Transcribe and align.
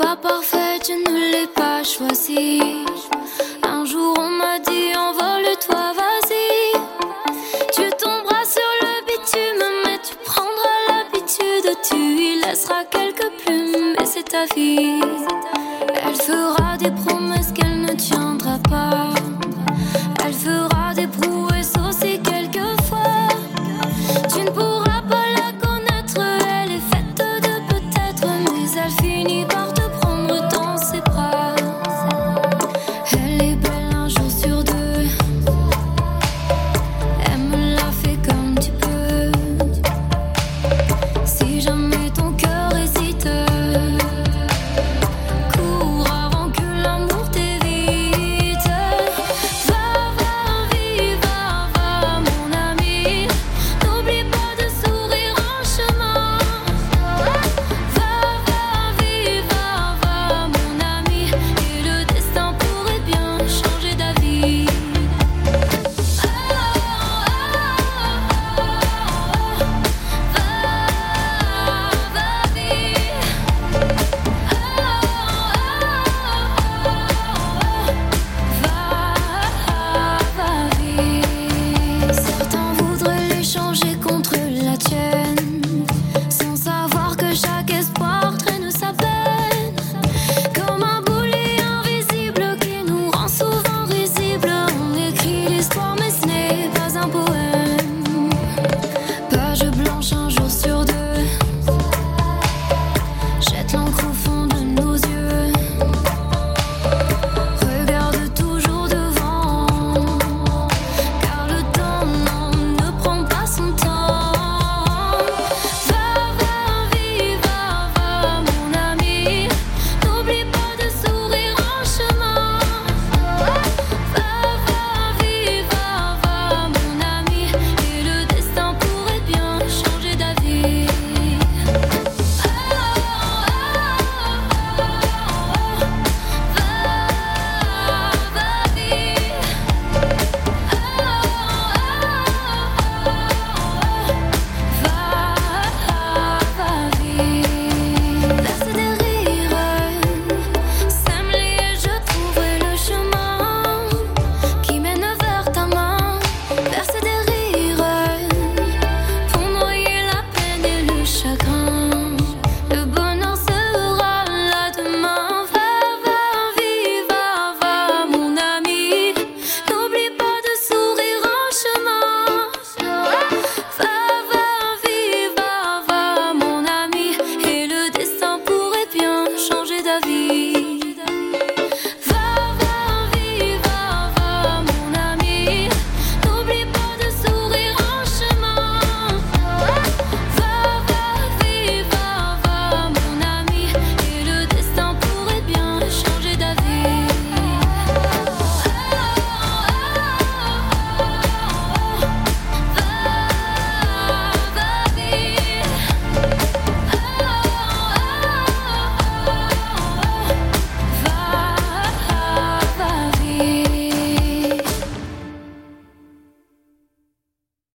pas 0.00 0.16
parfaite, 0.16 0.88
je 0.88 0.94
ne 0.94 1.32
l'ai 1.32 1.46
pas 1.48 1.82
choisi. 1.84 2.62
Un 3.62 3.84
jour 3.84 4.14
on 4.18 4.30
m'a 4.30 4.58
dit 4.58 4.92
envole-toi, 4.96 5.92
vas-y. 6.00 6.72
Tu 7.74 7.82
tomberas 8.02 8.46
sur 8.56 8.72
le 8.84 8.94
bitume, 9.08 9.66
mais 9.84 9.98
tu 10.06 10.14
prendras 10.24 10.78
l'habitude. 10.88 11.68
Tu 11.82 11.96
y 11.96 12.40
laisseras 12.40 12.84
quelques 12.84 13.30
plumes, 13.44 13.94
mais 13.98 14.06
c'est 14.06 14.28
ta 14.34 14.44
vie. 14.54 15.02
Elle 16.04 16.14
fera 16.14 16.78
des 16.78 16.92
promesses 17.02 17.52
qu'elle 17.52 17.82
ne 17.82 17.92
tiendra 17.92 18.58
pas. 18.70 19.19